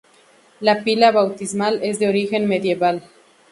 La 0.61 0.83
pila 0.83 1.11
bautismal 1.11 1.79
es 1.83 1.99
de 1.99 2.09
origen 2.09 2.47
medieval. 2.47 3.03